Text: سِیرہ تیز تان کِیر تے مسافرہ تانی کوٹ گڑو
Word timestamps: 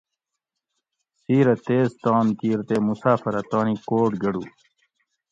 سِیرہ 1.21 1.55
تیز 1.65 1.89
تان 2.03 2.27
کِیر 2.39 2.59
تے 2.67 2.75
مسافرہ 2.87 3.41
تانی 3.49 3.75
کوٹ 3.87 4.11
گڑو 4.21 4.43